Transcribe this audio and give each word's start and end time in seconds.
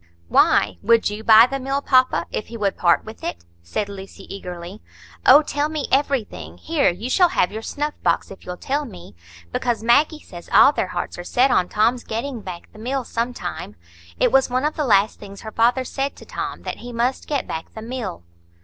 "Why? 0.29 0.79
Would 0.81 1.11
you 1.11 1.23
buy 1.23 1.45
the 1.45 1.59
mill, 1.59 1.79
papa, 1.79 2.25
if 2.31 2.47
he 2.47 2.57
would 2.57 2.75
part 2.75 3.05
with 3.05 3.23
it?" 3.23 3.45
said 3.61 3.87
Lucy, 3.87 4.23
eagerly. 4.35 4.81
"Oh, 5.27 5.43
tell 5.43 5.69
me 5.69 5.87
everything; 5.91 6.57
here, 6.57 6.89
you 6.89 7.07
shall 7.07 7.27
have 7.29 7.51
your 7.51 7.61
snuff 7.61 7.93
box 8.01 8.31
if 8.31 8.43
you'll 8.43 8.57
tell 8.57 8.83
me. 8.83 9.15
Because 9.51 9.83
Maggie 9.83 10.17
says 10.17 10.49
all 10.51 10.71
their 10.73 10.87
hearts 10.87 11.19
are 11.19 11.23
set 11.23 11.51
on 11.51 11.69
Tom's 11.69 12.03
getting 12.03 12.41
back 12.41 12.67
the 12.73 12.79
mill 12.79 13.03
some 13.03 13.31
time. 13.31 13.75
It 14.19 14.31
was 14.31 14.49
one 14.49 14.65
of 14.65 14.73
the 14.75 14.85
last 14.85 15.19
things 15.19 15.41
her 15.41 15.51
father 15.51 15.83
said 15.83 16.15
to 16.15 16.25
Tom, 16.25 16.63
that 16.63 16.77
he 16.77 16.91
must 16.91 17.27
get 17.27 17.45
back 17.45 17.71
the 17.75 17.83
mill." 17.83 18.23